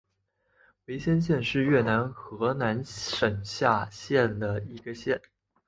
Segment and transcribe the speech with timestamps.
[0.85, 5.21] 维先县是越南河南省下辖的一个县。